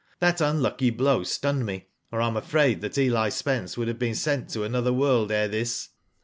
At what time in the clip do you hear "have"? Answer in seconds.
3.87-3.99